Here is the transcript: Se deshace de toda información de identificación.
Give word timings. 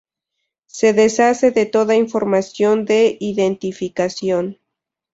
Se 0.65 0.93
deshace 0.93 1.51
de 1.51 1.67
toda 1.67 1.93
información 1.95 2.85
de 2.85 3.17
identificación. 3.19 4.57